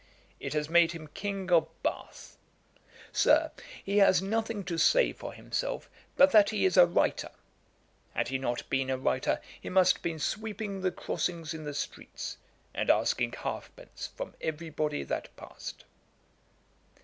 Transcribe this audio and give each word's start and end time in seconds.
It 0.39 0.53
has 0.53 0.67
made 0.67 0.93
him 0.93 1.09
King 1.13 1.51
of 1.51 1.67
Bath. 1.83 2.35
Sir, 3.11 3.51
he 3.83 3.99
has 3.99 4.19
nothing 4.19 4.63
to 4.63 4.79
say 4.79 5.13
for 5.13 5.31
himself 5.31 5.91
but 6.17 6.31
that 6.31 6.49
he 6.49 6.65
is 6.65 6.75
a 6.75 6.87
writer. 6.87 7.29
Had 8.15 8.29
he 8.29 8.39
not 8.39 8.67
been 8.67 8.89
a 8.89 8.97
writer, 8.97 9.39
he 9.61 9.69
must 9.69 9.97
have 9.97 10.01
been 10.01 10.17
sweeping 10.17 10.81
the 10.81 10.89
crossings 10.89 11.53
in 11.53 11.65
the 11.65 11.73
streets, 11.75 12.37
and 12.73 12.89
asking 12.89 13.33
halfpence 13.33 14.07
from 14.15 14.33
every 14.41 14.71
body 14.71 15.03
that 15.03 15.25
past.' 15.35 15.77
[Page 15.77 15.85
456: 15.85 15.85
Mr. 15.85 15.85
Derrick. 15.85 16.87
A.D. 16.87 16.99